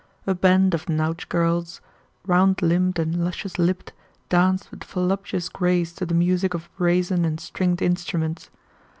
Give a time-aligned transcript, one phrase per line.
[0.25, 1.79] A band of Nautch girls,
[2.25, 3.93] round limbed and luscious lipped,
[4.29, 8.49] danced with voluptuous grace to the music of brazen and stringed instruments.